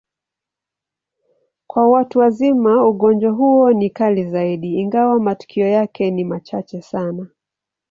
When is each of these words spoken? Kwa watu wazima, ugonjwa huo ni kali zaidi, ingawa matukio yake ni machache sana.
Kwa 1.67 1.89
watu 1.89 2.19
wazima, 2.19 2.87
ugonjwa 2.87 3.31
huo 3.31 3.73
ni 3.73 3.89
kali 3.89 4.25
zaidi, 4.29 4.79
ingawa 4.79 5.19
matukio 5.19 5.67
yake 5.67 6.11
ni 6.11 6.23
machache 6.23 6.81
sana. 6.81 7.27